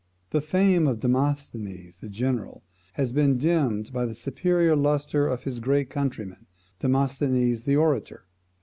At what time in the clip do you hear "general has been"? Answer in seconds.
2.09-3.37